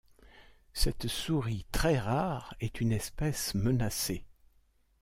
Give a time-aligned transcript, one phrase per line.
[0.73, 4.25] Cette souris très rare est une espèce menacée.